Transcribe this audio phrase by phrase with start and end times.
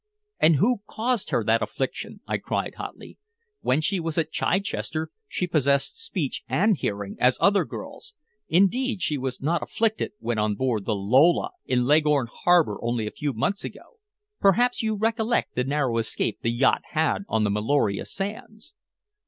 [0.39, 3.19] "And who caused her that affliction?" I cried hotly.
[3.59, 8.15] "When she was at Chichester she possessed speech and hearing as other girls.
[8.47, 13.11] Indeed, she was not afflicted when on board the Lola in Leghorn harbor only a
[13.11, 13.99] few months ago.
[14.39, 18.73] Perhaps you recollect the narrow escape the yacht had on the Meloria sands?"